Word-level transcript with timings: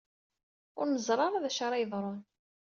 Ur 0.79 0.85
neẓri 0.89 1.21
ara 1.25 1.43
d 1.43 1.45
acu 1.49 1.61
ara 1.65 1.81
yeḍrun. 1.81 2.19